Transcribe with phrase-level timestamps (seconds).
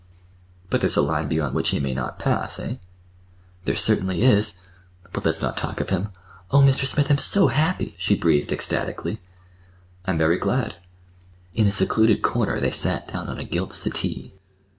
[0.71, 2.77] "But there's a line beyond which he may not pass, eh?"
[3.65, 6.09] "There certainly is!—but let's not talk of him.
[6.49, 6.85] Oh, Mr.
[6.87, 9.21] Smith, I'm so happy!" she breathed ecstatically.
[10.05, 10.77] "I'm very glad."
[11.53, 14.33] In a secluded corner they sat down on a gilt settee.